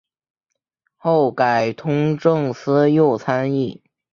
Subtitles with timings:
[0.97, 3.83] 后改通政司右参议。